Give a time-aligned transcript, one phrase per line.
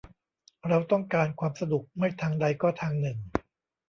[0.67, 3.17] เราต้องการความสนุกไม่ทางใดก็ทางหนึ่ง